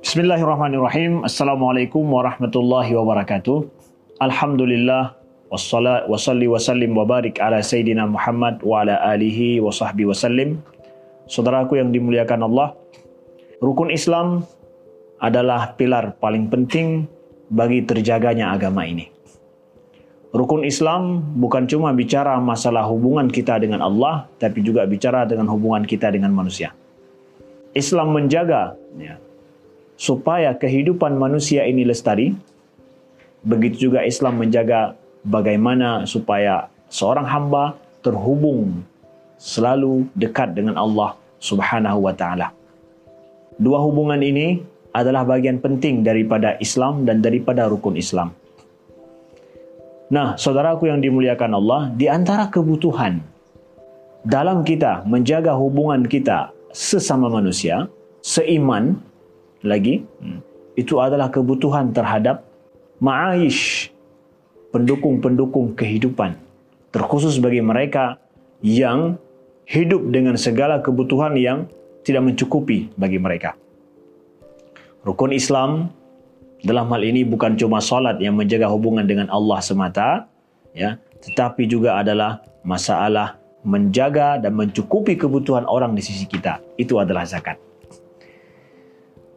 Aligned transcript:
Bismillahirrahmanirrahim. 0.00 1.28
Assalamualaikum 1.28 2.00
warahmatullahi 2.00 2.96
wabarakatuh. 2.96 3.68
Alhamdulillah 4.24 5.12
wassalat 5.52 6.08
wasalli 6.08 6.48
wasallim 6.48 6.96
wa 6.96 7.04
ala 7.04 7.60
sayyidina 7.60 8.08
Muhammad 8.08 8.64
wa 8.64 8.88
ala 8.88 8.96
alihi 9.12 9.60
wa 9.60 9.68
sahbihi 9.68 10.08
wasallim. 10.08 10.64
Saudaraku 11.28 11.76
yang 11.76 11.92
dimuliakan 11.92 12.48
Allah, 12.48 12.72
rukun 13.60 13.92
Islam 13.92 14.48
adalah 15.20 15.76
pilar 15.76 16.16
paling 16.16 16.48
penting 16.48 17.04
bagi 17.52 17.84
terjaganya 17.84 18.56
agama 18.56 18.88
ini. 18.88 19.15
Rukun 20.36 20.68
Islam 20.68 21.24
bukan 21.40 21.64
cuma 21.64 21.96
bicara 21.96 22.36
masalah 22.36 22.84
hubungan 22.84 23.24
kita 23.24 23.56
dengan 23.56 23.80
Allah, 23.80 24.28
tapi 24.36 24.60
juga 24.60 24.84
bicara 24.84 25.24
dengan 25.24 25.48
hubungan 25.48 25.80
kita 25.88 26.12
dengan 26.12 26.28
manusia. 26.28 26.76
Islam 27.72 28.12
menjaga 28.12 28.76
ya, 29.00 29.16
supaya 29.96 30.52
kehidupan 30.52 31.16
manusia 31.16 31.64
ini 31.64 31.88
lestari. 31.88 32.36
Begitu 33.48 33.88
juga 33.88 34.04
Islam 34.04 34.36
menjaga 34.36 34.92
bagaimana 35.24 36.04
supaya 36.04 36.68
seorang 36.92 37.24
hamba 37.24 37.72
terhubung 38.04 38.84
selalu 39.40 40.04
dekat 40.12 40.52
dengan 40.52 40.76
Allah 40.76 41.16
Subhanahu 41.40 42.04
wa 42.04 42.12
taala. 42.12 42.52
Dua 43.56 43.80
hubungan 43.80 44.20
ini 44.20 44.60
adalah 44.92 45.24
bagian 45.24 45.64
penting 45.64 46.04
daripada 46.04 46.60
Islam 46.60 47.08
dan 47.08 47.24
daripada 47.24 47.64
rukun 47.72 47.96
Islam. 47.96 48.36
Nah, 50.06 50.38
saudaraku 50.38 50.86
yang 50.86 51.02
dimuliakan 51.02 51.58
Allah, 51.58 51.90
di 51.94 52.06
antara 52.06 52.46
kebutuhan 52.46 53.18
dalam 54.22 54.62
kita 54.62 55.02
menjaga 55.02 55.54
hubungan 55.58 56.06
kita 56.06 56.54
sesama 56.70 57.26
manusia, 57.26 57.90
seiman, 58.22 59.02
lagi 59.66 60.06
hmm. 60.22 60.40
itu 60.78 61.02
adalah 61.02 61.26
kebutuhan 61.26 61.90
terhadap 61.90 62.46
ma'aish 63.02 63.90
pendukung-pendukung 64.70 65.74
kehidupan 65.74 66.38
terkhusus 66.94 67.42
bagi 67.42 67.60
mereka 67.60 68.20
yang 68.62 69.18
hidup 69.66 70.06
dengan 70.14 70.38
segala 70.38 70.78
kebutuhan 70.80 71.34
yang 71.34 71.66
tidak 72.06 72.22
mencukupi 72.22 72.88
bagi 72.94 73.18
mereka. 73.18 73.58
Rukun 75.02 75.34
Islam 75.34 75.90
dalam 76.64 76.88
hal 76.88 77.02
ini 77.04 77.26
bukan 77.26 77.58
cuma 77.58 77.82
salat 77.84 78.16
yang 78.22 78.38
menjaga 78.38 78.70
hubungan 78.72 79.04
dengan 79.04 79.28
Allah 79.28 79.60
semata, 79.60 80.30
ya, 80.72 80.96
tetapi 81.20 81.68
juga 81.68 82.00
adalah 82.00 82.40
masalah 82.64 83.36
menjaga 83.66 84.38
dan 84.38 84.54
mencukupi 84.54 85.18
kebutuhan 85.18 85.66
orang 85.66 85.92
di 85.92 86.00
sisi 86.00 86.24
kita. 86.24 86.62
Itu 86.78 87.02
adalah 87.02 87.26
zakat. 87.26 87.58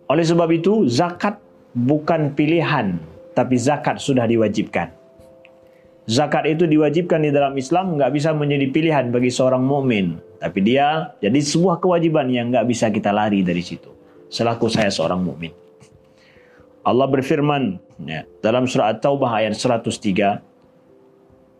Oleh 0.10 0.26
sebab 0.26 0.50
itu, 0.54 0.86
zakat 0.90 1.42
bukan 1.74 2.34
pilihan, 2.34 2.98
tapi 3.34 3.58
zakat 3.58 4.02
sudah 4.02 4.26
diwajibkan. 4.26 4.94
Zakat 6.10 6.50
itu 6.50 6.66
diwajibkan 6.66 7.22
di 7.22 7.30
dalam 7.30 7.54
Islam 7.54 7.94
nggak 7.94 8.18
bisa 8.18 8.34
menjadi 8.34 8.66
pilihan 8.74 9.14
bagi 9.14 9.30
seorang 9.30 9.62
mukmin, 9.62 10.18
tapi 10.42 10.66
dia 10.66 11.14
jadi 11.22 11.38
sebuah 11.38 11.78
kewajiban 11.78 12.26
yang 12.34 12.50
nggak 12.50 12.66
bisa 12.66 12.90
kita 12.90 13.14
lari 13.14 13.46
dari 13.46 13.62
situ. 13.62 13.94
Selaku 14.34 14.66
saya 14.74 14.90
seorang 14.90 15.22
mukmin. 15.22 15.54
Allah 16.88 17.08
berfirman 17.12 17.76
ya, 18.08 18.24
dalam 18.40 18.64
surah 18.64 18.96
At-Taubah 18.96 19.44
ayat 19.44 19.56
103 19.60 20.40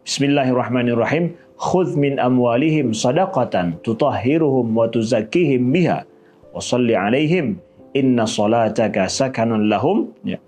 Bismillahirrahmanirrahim. 0.08 1.36
Khudh 1.60 2.00
min 2.00 2.18
amwalihim 2.24 2.96
sadaqatan 2.96 3.84
tutahhiruhum 3.84 4.72
wa 4.72 4.88
tuzakkihim 4.88 5.76
biha 5.76 6.08
wa 6.56 6.58
salli 6.64 6.96
alaihim. 6.96 7.60
Inna 7.94 8.24
salataka 8.24 9.12
sakanun 9.12 9.68
lahum. 9.68 10.16
Ya. 10.24 10.40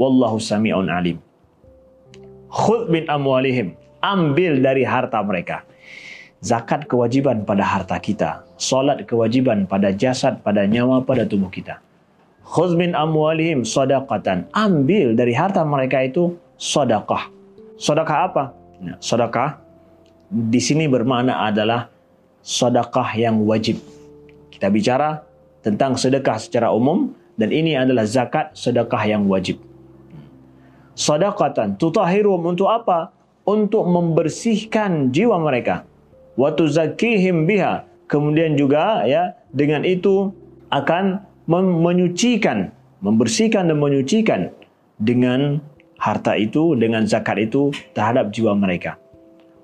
Wallahu 0.00 0.40
sami'un 0.40 0.88
alim. 0.88 1.20
Khudh 2.48 2.88
min 2.88 3.04
amwalihim. 3.06 3.76
Ambil 4.00 4.64
dari 4.64 4.82
harta 4.82 5.20
mereka. 5.20 5.68
Zakat 6.40 6.88
kewajiban 6.88 7.44
pada 7.44 7.62
harta 7.62 8.00
kita. 8.00 8.48
Salat 8.56 9.04
kewajiban 9.04 9.68
pada 9.68 9.92
jasad 9.92 10.40
pada 10.40 10.64
nyawa 10.64 11.04
pada 11.04 11.28
tubuh 11.28 11.52
kita 11.52 11.84
khudh 12.46 12.78
min 12.78 12.94
amwalihim 12.94 13.66
sadaqatan 13.66 14.46
ambil 14.54 15.18
dari 15.18 15.34
harta 15.34 15.66
mereka 15.66 16.06
itu 16.06 16.38
sedekah 16.56 17.28
sedekah 17.76 18.18
apa 18.30 18.44
ya, 18.80 18.94
sedekah 19.02 19.58
di 20.30 20.62
sini 20.62 20.86
bermakna 20.86 21.42
adalah 21.42 21.90
sedekah 22.46 23.10
yang 23.18 23.42
wajib 23.42 23.82
kita 24.56 24.70
bicara 24.70 25.26
tentang 25.60 25.98
sedekah 25.98 26.38
secara 26.38 26.70
umum 26.70 27.12
dan 27.36 27.52
ini 27.52 27.76
adalah 27.76 28.08
zakat 28.08 28.56
sedekah 28.56 29.04
yang 29.04 29.28
wajib. 29.28 29.60
Sedekatan 30.96 31.76
tutahirum 31.76 32.40
untuk 32.48 32.72
apa? 32.72 33.12
Untuk 33.44 33.84
membersihkan 33.84 35.12
jiwa 35.12 35.36
mereka. 35.36 35.84
Wa 36.34 36.56
tuzakkihim 36.56 37.44
biha. 37.44 37.84
Kemudian 38.08 38.56
juga 38.56 39.04
ya 39.04 39.36
dengan 39.52 39.84
itu 39.84 40.32
akan 40.72 41.20
menyucikan, 41.50 42.70
membersihkan 43.02 43.70
dan 43.70 43.78
menyucikan 43.78 44.40
dengan 44.98 45.62
harta 45.96 46.36
itu, 46.36 46.74
dengan 46.76 47.06
zakat 47.06 47.40
itu 47.40 47.72
terhadap 47.96 48.34
jiwa 48.34 48.52
mereka. 48.52 48.98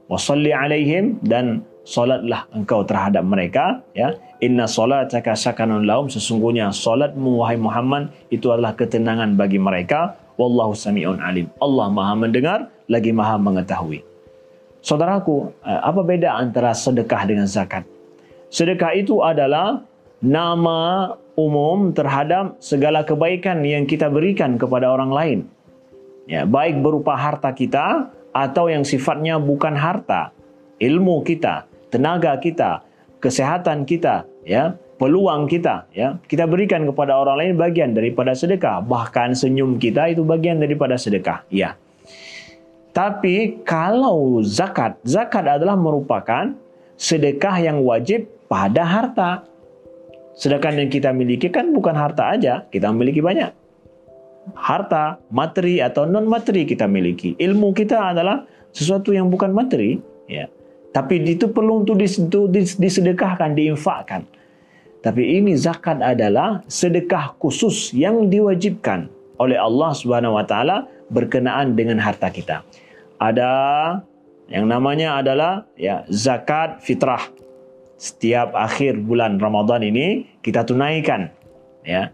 Wasalli 0.09 0.53
alaihim 0.53 1.19
dan 1.25 1.65
solatlah 1.83 2.47
engkau 2.55 2.87
terhadap 2.87 3.23
mereka 3.27 3.83
ya. 3.95 4.15
Inna 4.43 4.67
salataka 4.67 5.39
sakanun 5.39 5.87
lahum 5.87 6.11
sesungguhnya 6.11 6.71
solatmu 6.75 7.43
wahai 7.43 7.59
Muhammad 7.59 8.11
itu 8.31 8.51
adalah 8.51 8.75
ketenangan 8.75 9.39
bagi 9.39 9.59
mereka. 9.59 10.19
Wallahu 10.39 10.75
samiun 10.75 11.23
alim. 11.23 11.47
Allah 11.63 11.87
Maha 11.93 12.15
mendengar 12.19 12.59
lagi 12.91 13.13
Maha 13.15 13.39
mengetahui. 13.39 14.03
Saudaraku 14.83 15.55
eh, 15.63 15.81
apa 15.81 16.01
beda 16.03 16.35
antara 16.35 16.75
sedekah 16.75 17.23
dengan 17.29 17.47
zakat? 17.47 17.87
Sedekah 18.51 18.93
itu 18.99 19.23
adalah 19.23 19.87
nama 20.23 21.13
umum 21.35 21.91
terhadap 21.91 22.57
segala 22.63 23.03
kebaikan 23.03 23.67
yang 23.67 23.85
kita 23.85 24.07
berikan 24.07 24.55
kepada 24.57 24.89
orang 24.89 25.11
lain 25.11 25.39
ya 26.31 26.47
baik 26.47 26.79
berupa 26.79 27.19
harta 27.19 27.51
kita 27.51 28.09
atau 28.33 28.71
yang 28.71 28.87
sifatnya 28.87 29.37
bukan 29.43 29.75
harta 29.75 30.31
ilmu 30.79 31.27
kita 31.27 31.67
tenaga 31.93 32.41
kita, 32.41 32.81
kesehatan 33.21 33.85
kita, 33.85 34.25
ya, 34.49 34.73
peluang 34.97 35.45
kita, 35.45 35.85
ya, 35.93 36.17
kita 36.25 36.49
berikan 36.49 36.89
kepada 36.89 37.21
orang 37.21 37.37
lain 37.37 37.53
bagian 37.61 37.93
daripada 37.93 38.33
sedekah. 38.33 38.81
Bahkan 38.81 39.37
senyum 39.37 39.77
kita 39.77 40.09
itu 40.09 40.25
bagian 40.25 40.57
daripada 40.57 40.97
sedekah, 40.97 41.45
ya. 41.53 41.77
Tapi 42.97 43.61
kalau 43.69 44.41
zakat, 44.41 44.97
zakat 45.05 45.45
adalah 45.45 45.77
merupakan 45.77 46.57
sedekah 46.97 47.61
yang 47.61 47.85
wajib 47.85 48.25
pada 48.49 48.85
harta. 48.89 49.31
Sedangkan 50.33 50.81
yang 50.81 50.89
kita 50.89 51.13
miliki 51.13 51.53
kan 51.53 51.73
bukan 51.77 51.93
harta 51.93 52.33
aja, 52.33 52.65
kita 52.73 52.89
memiliki 52.91 53.21
banyak. 53.21 53.53
Harta, 54.59 55.23
materi 55.31 55.79
atau 55.79 56.09
non 56.09 56.27
materi 56.27 56.67
kita 56.67 56.89
miliki. 56.91 57.39
Ilmu 57.39 57.71
kita 57.77 58.11
adalah 58.17 58.43
sesuatu 58.75 59.15
yang 59.15 59.31
bukan 59.31 59.53
materi, 59.55 60.01
ya. 60.27 60.49
Tapi 60.93 61.25
itu 61.25 61.49
perlu 61.49 61.85
untuk 61.85 61.97
disedekahkan, 62.77 63.57
diinfakkan. 63.57 64.29
Tapi 65.03 65.41
ini 65.41 65.57
zakat 65.57 65.99
adalah 65.99 66.63
sedekah 66.71 67.35
khusus 67.41 67.91
yang 67.97 68.29
diwajibkan 68.29 69.09
oleh 69.41 69.59
Allah 69.59 69.91
Subhanahu 69.97 70.39
wa 70.39 70.47
taala 70.47 70.87
berkenaan 71.11 71.75
dengan 71.75 71.99
harta 71.99 72.31
kita. 72.31 72.63
Ada 73.19 73.51
yang 74.53 74.71
namanya 74.71 75.19
adalah 75.19 75.67
ya 75.75 76.07
zakat 76.13 76.85
fitrah. 76.85 77.25
Setiap 78.03 78.59
akhir 78.59 78.99
bulan 79.07 79.39
Ramadan 79.39 79.87
ini 79.87 80.27
kita 80.43 80.67
tunaikan 80.67 81.31
ya. 81.87 82.11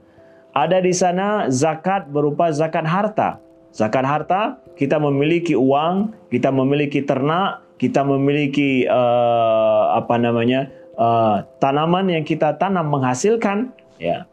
Ada 0.52 0.84
di 0.84 0.92
sana 0.92 1.48
zakat 1.48 2.12
berupa 2.12 2.52
zakat 2.52 2.84
harta. 2.84 3.40
Zakat 3.72 4.04
harta 4.04 4.60
kita 4.76 5.00
memiliki 5.00 5.56
uang, 5.56 6.12
kita 6.28 6.52
memiliki 6.52 7.00
ternak, 7.00 7.64
kita 7.80 8.04
memiliki 8.04 8.84
uh, 8.84 9.96
apa 9.96 10.18
namanya 10.20 10.68
uh, 10.98 11.46
tanaman 11.62 12.10
yang 12.10 12.26
kita 12.26 12.58
tanam 12.58 12.90
menghasilkan 12.90 13.70
ya 14.02 14.26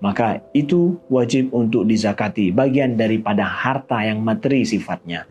maka 0.00 0.44
itu 0.52 0.96
wajib 1.08 1.52
untuk 1.52 1.88
dizakati 1.88 2.52
bagian 2.52 2.96
daripada 2.96 3.44
harta 3.44 4.04
yang 4.04 4.20
materi 4.24 4.64
sifatnya 4.64 5.28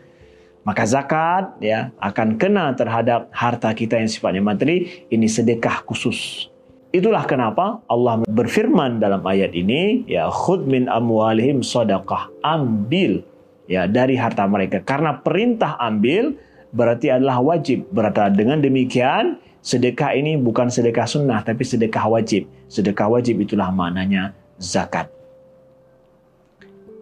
maka 0.65 0.83
zakat 0.83 1.55
ya 1.61 1.93
akan 2.01 2.41
kena 2.41 2.73
terhadap 2.73 3.29
harta 3.31 3.71
kita 3.71 4.01
yang 4.01 4.09
sifatnya 4.09 4.41
materi 4.41 5.07
ini 5.13 5.29
sedekah 5.29 5.85
khusus 5.85 6.49
itulah 6.91 7.23
kenapa 7.23 7.85
Allah 7.85 8.25
berfirman 8.25 8.97
dalam 8.99 9.21
ayat 9.23 9.53
ini 9.53 10.03
ya 10.09 10.27
khud 10.27 10.65
min 10.65 10.89
amwalihim 10.89 11.61
sadaqah 11.61 12.33
ambil 12.43 13.21
ya 13.69 13.85
dari 13.85 14.17
harta 14.17 14.43
mereka 14.49 14.81
karena 14.81 15.21
perintah 15.21 15.77
ambil 15.77 16.35
berarti 16.75 17.07
adalah 17.09 17.39
wajib. 17.39 17.87
Berarti 17.89 18.35
dengan 18.35 18.59
demikian 18.59 19.39
sedekah 19.63 20.11
ini 20.11 20.35
bukan 20.35 20.67
sedekah 20.67 21.07
sunnah 21.07 21.39
tapi 21.41 21.63
sedekah 21.63 22.11
wajib. 22.11 22.51
Sedekah 22.67 23.07
wajib 23.07 23.39
itulah 23.39 23.71
maknanya 23.71 24.35
zakat. 24.59 25.07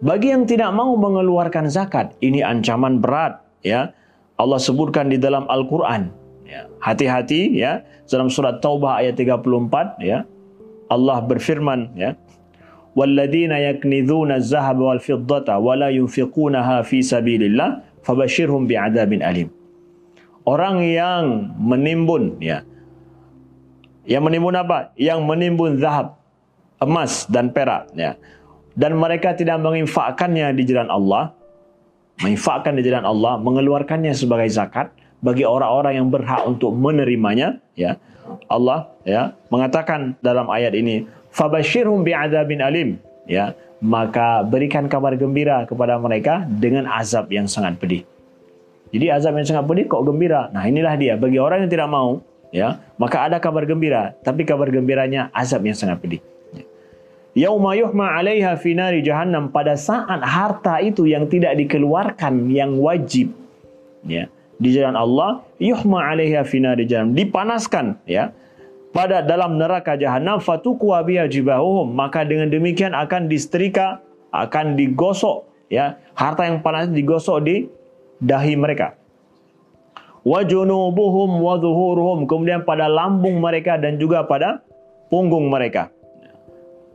Bagi 0.04 0.30
yang 0.30 0.46
tidak 0.46 0.70
mau 0.76 0.94
mengeluarkan 1.00 1.66
zakat, 1.72 2.12
ini 2.20 2.44
ancaman 2.44 3.00
berat 3.00 3.40
ya. 3.64 3.90
Allah 4.34 4.58
sebutkan 4.58 5.08
di 5.10 5.18
dalam 5.18 5.48
Al-Qur'an 5.48 6.12
ya. 6.44 6.68
Hati-hati 6.78 7.56
ya 7.56 7.82
dalam 8.06 8.28
surat 8.28 8.60
Taubah 8.60 9.00
ayat 9.00 9.16
34 9.18 10.04
ya. 10.04 10.22
Allah 10.92 11.18
berfirman 11.24 11.96
ya. 11.96 12.14
Yaknizuna 12.94 14.38
az-zahaba 14.38 14.94
wal 14.94 15.02
fiddata 15.02 15.58
wa 15.58 15.74
la 15.74 15.90
yunfiqunaha 15.90 16.86
fi 16.86 17.02
sabilillah 17.02 17.82
fabashshirhum 18.06 18.70
bi'adzabin 18.70 19.18
alim 19.24 19.48
orang 20.44 20.84
yang 20.84 21.50
menimbun 21.56 22.36
ya 22.38 22.62
yang 24.04 24.22
menimbun 24.22 24.54
apa 24.54 24.92
yang 25.00 25.24
menimbun 25.24 25.80
zahab 25.80 26.20
emas 26.78 27.24
dan 27.32 27.48
perak 27.50 27.88
ya 27.96 28.20
dan 28.76 28.92
mereka 29.00 29.32
tidak 29.32 29.56
menginfakkannya 29.64 30.52
di 30.52 30.62
jalan 30.68 30.92
Allah 30.92 31.32
menginfakkan 32.22 32.78
di 32.78 32.82
jalan 32.86 33.06
Allah 33.06 33.40
mengeluarkannya 33.40 34.14
sebagai 34.14 34.46
zakat 34.52 34.92
bagi 35.24 35.42
orang-orang 35.42 35.98
yang 35.98 36.08
berhak 36.12 36.44
untuk 36.46 36.76
menerimanya 36.76 37.58
ya 37.74 37.96
Allah 38.46 38.92
ya 39.02 39.34
mengatakan 39.50 40.14
dalam 40.20 40.46
ayat 40.52 40.76
ini 40.76 41.08
fabashirhum 41.34 42.04
bi'adzabin 42.06 42.60
alim 42.62 42.88
ya 43.26 43.56
maka 43.82 44.46
berikan 44.46 44.86
kabar 44.86 45.16
gembira 45.18 45.66
kepada 45.66 45.98
mereka 45.98 46.46
dengan 46.46 46.86
azab 46.88 47.28
yang 47.32 47.50
sangat 47.50 47.76
pedih 47.76 48.06
jadi 48.94 49.10
azab 49.10 49.34
yang 49.34 49.42
sangat 49.42 49.66
pedih 49.66 49.90
kok 49.90 50.06
gembira. 50.06 50.54
Nah 50.54 50.70
inilah 50.70 50.94
dia. 50.94 51.18
Bagi 51.18 51.42
orang 51.42 51.66
yang 51.66 51.70
tidak 51.74 51.90
mau, 51.90 52.22
ya 52.54 52.78
maka 52.94 53.26
ada 53.26 53.42
kabar 53.42 53.66
gembira. 53.66 54.14
Tapi 54.22 54.46
kabar 54.46 54.70
gembiranya 54.70 55.34
azab 55.34 55.66
yang 55.66 55.74
sangat 55.74 55.98
pedih. 55.98 56.22
Yauma 57.34 57.74
yuhma 57.74 58.14
'alaiha 58.14 58.54
fi 58.54 58.78
nari 58.78 59.02
jahannam 59.02 59.50
pada 59.50 59.74
saat 59.74 60.22
harta 60.22 60.78
itu 60.78 61.02
yang 61.02 61.26
tidak 61.26 61.58
dikeluarkan 61.58 62.46
yang 62.46 62.78
wajib 62.78 63.34
ya 64.06 64.30
di 64.62 64.70
jalan 64.70 64.94
Allah 64.94 65.42
yuhma 65.58 66.14
'alaiha 66.14 66.46
fi 66.46 66.62
nari 66.62 66.86
jahannam 66.86 67.18
dipanaskan 67.18 67.98
ya 68.06 68.30
pada 68.94 69.18
dalam 69.26 69.58
neraka 69.58 69.98
jahanam 69.98 70.38
fatuqwa 70.38 71.02
biha 71.02 71.26
jibahuhum 71.26 71.90
maka 71.90 72.22
dengan 72.22 72.46
demikian 72.46 72.94
akan 72.94 73.26
disetrika 73.26 73.98
akan 74.30 74.78
digosok 74.78 75.50
ya 75.66 75.98
harta 76.14 76.46
yang 76.46 76.62
panas 76.62 76.90
digosok 76.90 77.38
di 77.42 77.56
dahi 78.22 78.54
mereka. 78.58 78.98
Wa 80.24 80.40
junubuhum 80.40 81.42
wa. 81.44 81.60
Kemudian 82.24 82.64
pada 82.64 82.88
lambung 82.88 83.38
mereka 83.38 83.76
dan 83.76 84.00
juga 84.00 84.24
pada 84.24 84.64
punggung 85.12 85.52
mereka. 85.52 85.93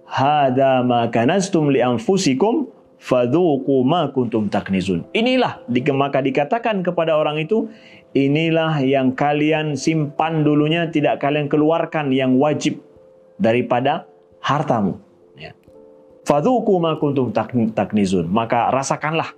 Hada 0.10 0.82
ma 0.82 1.06
kanastum 1.14 1.70
li 1.70 1.86
anfusikum 1.86 2.66
fadhuqu 2.98 3.86
ma 3.86 4.10
kuntum 4.10 4.50
taknizun. 4.50 5.06
Inilah 5.14 5.62
maka 5.94 6.20
dikatakan 6.26 6.82
kepada 6.82 7.14
orang 7.14 7.38
itu 7.38 7.70
inilah 8.18 8.82
yang 8.82 9.14
kalian 9.14 9.78
simpan 9.78 10.42
dulunya 10.42 10.90
tidak 10.90 11.22
kalian 11.22 11.46
keluarkan 11.46 12.10
yang 12.10 12.42
wajib 12.42 12.82
daripada 13.38 14.10
hartamu. 14.42 14.98
Ya. 15.38 15.54
Fadhuqu 16.26 16.74
ma 16.82 16.98
kuntum 16.98 17.30
taknizun. 17.72 18.26
Maka 18.34 18.74
rasakanlah 18.74 19.38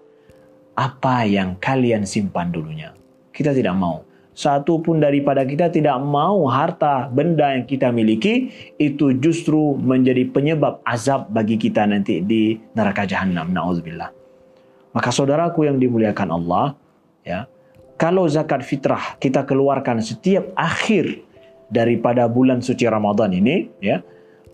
apa 0.79 1.27
yang 1.27 1.59
kalian 1.59 2.07
simpan 2.07 2.47
dulunya. 2.47 2.95
Kita 3.35 3.51
tidak 3.51 3.75
mau. 3.75 4.07
Satu 4.31 4.79
pun 4.79 5.03
daripada 5.03 5.43
kita 5.43 5.67
tidak 5.67 5.99
mau 5.99 6.47
harta 6.47 7.11
benda 7.11 7.51
yang 7.51 7.67
kita 7.67 7.91
miliki 7.91 8.47
itu 8.79 9.11
justru 9.19 9.75
menjadi 9.75 10.23
penyebab 10.31 10.79
azab 10.87 11.27
bagi 11.35 11.59
kita 11.59 11.83
nanti 11.83 12.23
di 12.23 12.55
neraka 12.71 13.03
jahanam. 13.03 13.51
Nauzubillah. 13.51 14.07
Maka 14.95 15.09
saudaraku 15.11 15.67
yang 15.67 15.79
dimuliakan 15.79 16.31
Allah, 16.31 16.75
ya, 17.27 17.47
kalau 17.99 18.27
zakat 18.27 18.63
fitrah 18.63 19.19
kita 19.19 19.43
keluarkan 19.43 19.99
setiap 19.99 20.47
akhir 20.55 21.19
daripada 21.67 22.27
bulan 22.27 22.63
suci 22.63 22.87
Ramadan 22.87 23.35
ini, 23.35 23.67
ya, 23.83 23.99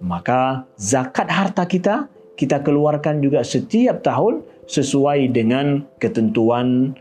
maka 0.01 0.65
zakat 0.77 1.29
harta 1.29 1.65
kita 1.65 2.09
kita 2.37 2.61
keluarkan 2.61 3.17
juga 3.17 3.41
setiap 3.41 4.05
tahun 4.05 4.45
sesuai 4.69 5.33
dengan 5.33 5.81
ketentuan 5.97 6.93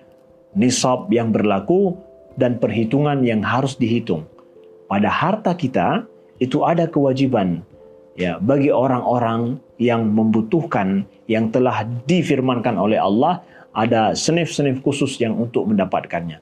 nisab 0.57 1.13
yang 1.13 1.29
berlaku 1.29 1.93
dan 2.37 2.61
perhitungan 2.61 3.25
yang 3.25 3.41
harus 3.43 3.77
dihitung. 3.77 4.29
Pada 4.87 5.11
harta 5.11 5.57
kita 5.57 6.07
itu 6.39 6.63
ada 6.63 6.87
kewajiban 6.87 7.65
ya 8.15 8.39
bagi 8.39 8.71
orang-orang 8.71 9.59
yang 9.81 10.07
membutuhkan 10.09 11.05
yang 11.27 11.51
telah 11.51 11.85
difirmankan 12.07 12.79
oleh 12.79 13.01
Allah 13.01 13.43
ada 13.77 14.17
senif-senif 14.17 14.81
khusus 14.81 15.19
yang 15.21 15.37
untuk 15.37 15.69
mendapatkannya. 15.69 16.41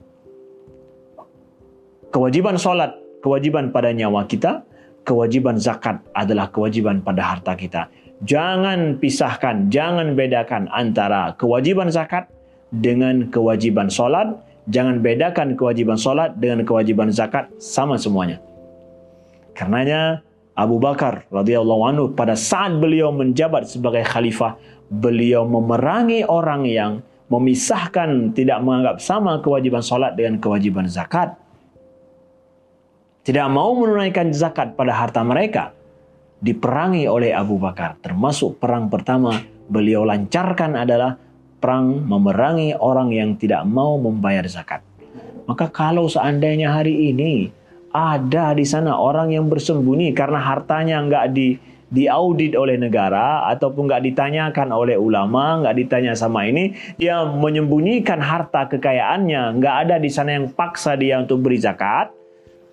Kewajiban 2.15 2.55
solat, 2.61 2.95
kewajiban 3.25 3.75
pada 3.75 3.91
nyawa 3.91 4.23
kita, 4.31 4.63
kewajiban 5.03 5.59
zakat 5.59 5.99
adalah 6.15 6.47
kewajiban 6.53 7.03
pada 7.03 7.35
harta 7.35 7.59
kita 7.59 7.91
jangan 8.23 8.97
pisahkan, 9.03 9.69
jangan 9.69 10.17
bedakan 10.17 10.71
antara 10.71 11.35
kewajiban 11.35 11.93
zakat 11.93 12.31
dengan 12.71 13.29
kewajiban 13.35 13.93
solat. 13.93 14.31
Jangan 14.65 15.05
bedakan 15.05 15.61
kewajiban 15.61 16.01
solat 16.01 16.41
dengan 16.41 16.65
kewajiban 16.65 17.13
zakat 17.13 17.53
sama 17.61 18.01
semuanya. 18.01 18.41
Karenanya 19.53 20.25
Abu 20.57 20.81
Bakar 20.81 21.29
radhiyallahu 21.29 21.83
anhu 21.85 22.05
pada 22.17 22.33
saat 22.33 22.81
beliau 22.81 23.13
menjabat 23.13 23.69
sebagai 23.69 24.07
khalifah, 24.09 24.57
beliau 24.89 25.45
memerangi 25.45 26.25
orang 26.25 26.65
yang 26.65 26.93
memisahkan 27.29 28.33
tidak 28.33 28.63
menganggap 28.65 28.97
sama 29.05 29.43
kewajiban 29.45 29.85
solat 29.85 30.17
dengan 30.17 30.41
kewajiban 30.41 30.89
zakat. 30.89 31.37
Tidak 33.25 33.49
mau 33.49 33.73
menunaikan 33.73 34.33
zakat 34.37 34.77
pada 34.77 34.93
harta 34.93 35.25
mereka 35.25 35.73
diperangi 36.45 37.09
oleh 37.09 37.33
Abu 37.33 37.57
Bakar. 37.57 37.97
Termasuk 38.05 38.61
perang 38.61 38.93
pertama 38.93 39.41
beliau 39.65 40.05
lancarkan 40.05 40.77
adalah 40.77 41.17
perang 41.65 42.05
memerangi 42.05 42.77
orang 42.77 43.09
yang 43.09 43.41
tidak 43.41 43.65
mau 43.65 43.97
membayar 43.97 44.45
zakat. 44.45 44.85
Maka 45.49 45.73
kalau 45.73 46.05
seandainya 46.13 46.77
hari 46.77 47.09
ini 47.09 47.49
ada 47.89 48.53
di 48.53 48.69
sana 48.69 49.01
orang 49.01 49.33
yang 49.33 49.49
bersembunyi 49.49 50.13
karena 50.13 50.45
hartanya 50.45 51.01
nggak 51.01 51.27
di 51.33 51.57
diaudit 51.89 52.53
oleh 52.53 52.77
negara 52.77 53.49
ataupun 53.49 53.89
nggak 53.89 54.05
ditanyakan 54.13 54.77
oleh 54.77 55.01
ulama, 55.01 55.65
nggak 55.65 55.77
ditanya 55.79 56.13
sama 56.13 56.45
ini, 56.45 56.77
dia 57.01 57.25
menyembunyikan 57.25 58.21
harta 58.21 58.69
kekayaannya, 58.69 59.57
nggak 59.57 59.75
ada 59.89 59.97
di 59.97 60.11
sana 60.13 60.37
yang 60.37 60.53
paksa 60.53 60.99
dia 61.01 61.23
untuk 61.23 61.41
beri 61.41 61.57
zakat, 61.57 62.13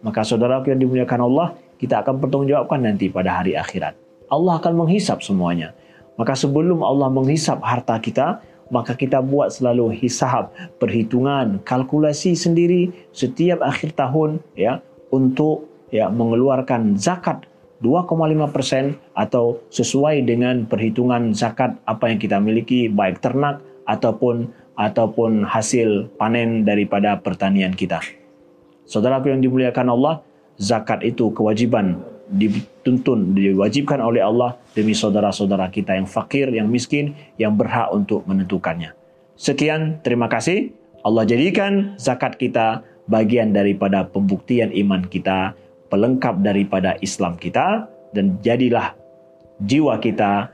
maka 0.02 0.26
saudara 0.26 0.60
yang 0.66 0.82
dimuliakan 0.82 1.22
Allah, 1.32 1.48
kita 1.78 2.02
akan 2.02 2.18
pertanggungjawabkan 2.18 2.82
nanti 2.82 3.08
pada 3.14 3.40
hari 3.40 3.54
akhirat. 3.54 3.94
Allah 4.28 4.58
akan 4.58 4.74
menghisap 4.84 5.22
semuanya. 5.22 5.78
Maka 6.18 6.34
sebelum 6.34 6.82
Allah 6.82 7.10
menghisap 7.14 7.62
harta 7.62 8.02
kita, 8.02 8.42
maka 8.72 8.96
kita 8.96 9.20
buat 9.20 9.52
selalu 9.52 9.92
hisab, 10.00 10.50
perhitungan, 10.80 11.60
kalkulasi 11.68 12.34
sendiri 12.34 12.90
setiap 13.12 13.60
akhir 13.62 13.94
tahun 14.00 14.40
ya 14.56 14.80
untuk 15.12 15.68
ya 15.92 16.08
mengeluarkan 16.08 16.96
zakat 16.96 17.46
2,5% 17.84 18.96
atau 19.14 19.60
sesuai 19.68 20.24
dengan 20.24 20.64
perhitungan 20.66 21.36
zakat 21.36 21.76
apa 21.84 22.10
yang 22.10 22.18
kita 22.22 22.38
miliki 22.40 22.88
baik 22.88 23.20
ternak 23.20 23.60
ataupun 23.90 24.54
ataupun 24.80 25.44
hasil 25.44 26.10
panen 26.16 26.64
daripada 26.64 27.20
pertanian 27.20 27.76
kita. 27.76 28.00
Saudaraku 28.88 29.30
yang 29.30 29.44
dimuliakan 29.44 29.94
Allah, 29.94 30.24
zakat 30.58 31.04
itu 31.04 31.30
kewajiban 31.36 32.02
dituntun 32.32 33.36
diwajibkan 33.36 34.00
oleh 34.00 34.24
Allah 34.24 34.56
demi 34.72 34.96
saudara-saudara 34.96 35.68
kita 35.68 36.00
yang 36.00 36.08
fakir, 36.08 36.48
yang 36.50 36.72
miskin, 36.72 37.14
yang 37.36 37.60
berhak 37.60 37.92
untuk 37.92 38.24
menentukannya. 38.24 38.96
Sekian, 39.36 40.00
terima 40.02 40.32
kasih. 40.32 40.72
Allah 41.04 41.26
jadikan 41.28 41.98
zakat 42.00 42.38
kita 42.40 42.86
bagian 43.10 43.52
daripada 43.52 44.08
pembuktian 44.08 44.72
iman 44.72 45.04
kita, 45.06 45.58
pelengkap 45.92 46.40
daripada 46.40 46.96
Islam 47.04 47.36
kita 47.36 47.90
dan 48.16 48.40
jadilah 48.40 48.96
jiwa 49.60 50.00
kita 50.00 50.48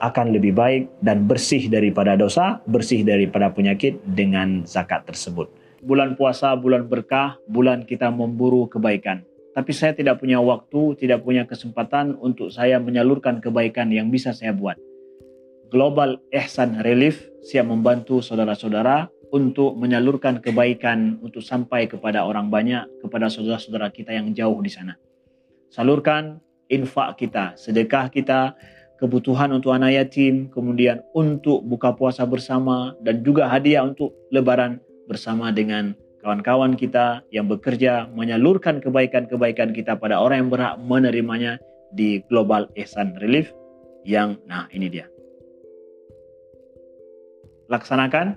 akan 0.00 0.32
lebih 0.32 0.56
baik 0.56 0.88
dan 1.04 1.28
bersih 1.28 1.68
daripada 1.68 2.16
dosa, 2.16 2.60
bersih 2.64 3.04
daripada 3.04 3.52
penyakit 3.52 4.00
dengan 4.04 4.64
zakat 4.64 5.04
tersebut 5.04 5.60
bulan 5.80 6.12
puasa, 6.16 6.52
bulan 6.56 6.84
berkah, 6.86 7.40
bulan 7.48 7.88
kita 7.88 8.12
memburu 8.12 8.68
kebaikan. 8.68 9.24
Tapi 9.50 9.72
saya 9.74 9.92
tidak 9.96 10.22
punya 10.22 10.38
waktu, 10.38 10.94
tidak 10.94 11.26
punya 11.26 11.42
kesempatan 11.42 12.14
untuk 12.22 12.54
saya 12.54 12.78
menyalurkan 12.78 13.42
kebaikan 13.42 13.90
yang 13.90 14.06
bisa 14.06 14.30
saya 14.30 14.54
buat. 14.54 14.78
Global 15.70 16.22
Ihsan 16.30 16.82
Relief 16.82 17.30
siap 17.42 17.66
membantu 17.66 18.22
saudara-saudara 18.22 19.10
untuk 19.30 19.78
menyalurkan 19.78 20.42
kebaikan 20.42 21.18
untuk 21.22 21.42
sampai 21.42 21.86
kepada 21.86 22.26
orang 22.26 22.50
banyak, 22.50 22.86
kepada 23.02 23.30
saudara-saudara 23.30 23.90
kita 23.94 24.14
yang 24.14 24.34
jauh 24.34 24.58
di 24.58 24.70
sana. 24.70 24.98
Salurkan 25.70 26.42
infak 26.66 27.18
kita, 27.18 27.54
sedekah 27.54 28.10
kita, 28.10 28.58
kebutuhan 28.98 29.54
untuk 29.54 29.70
anak 29.74 29.94
yatim, 29.94 30.50
kemudian 30.50 31.02
untuk 31.14 31.62
buka 31.62 31.94
puasa 31.94 32.26
bersama, 32.26 32.98
dan 33.02 33.22
juga 33.22 33.46
hadiah 33.46 33.86
untuk 33.86 34.14
lebaran 34.34 34.82
bersama 35.06 35.54
dengan 35.54 35.94
kawan-kawan 36.20 36.76
kita 36.76 37.24
yang 37.32 37.48
bekerja 37.48 38.08
menyalurkan 38.12 38.78
kebaikan-kebaikan 38.84 39.72
kita 39.72 39.96
pada 39.96 40.20
orang 40.20 40.46
yang 40.46 40.50
berhak 40.52 40.74
menerimanya 40.80 41.56
di 41.90 42.22
Global 42.28 42.68
Ihsan 42.76 43.16
Relief 43.18 43.50
yang 44.04 44.36
nah 44.44 44.68
ini 44.70 44.86
dia. 44.92 45.08
Laksanakan 47.72 48.36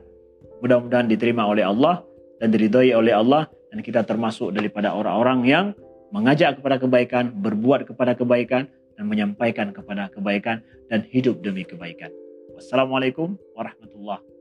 mudah-mudahan 0.64 1.12
diterima 1.12 1.44
oleh 1.44 1.68
Allah 1.68 2.02
dan 2.40 2.56
diridhoi 2.56 2.96
oleh 2.96 3.14
Allah 3.14 3.52
dan 3.70 3.84
kita 3.84 4.08
termasuk 4.08 4.56
daripada 4.56 4.96
orang-orang 4.96 5.40
yang 5.44 5.66
mengajak 6.14 6.62
kepada 6.62 6.78
kebaikan, 6.78 7.34
berbuat 7.42 7.90
kepada 7.90 8.14
kebaikan 8.14 8.70
dan 8.94 9.04
menyampaikan 9.10 9.74
kepada 9.74 10.08
kebaikan 10.14 10.62
dan 10.88 11.02
hidup 11.10 11.42
demi 11.42 11.66
kebaikan. 11.66 12.14
Wassalamualaikum 12.54 13.34
warahmatullahi 13.58 14.33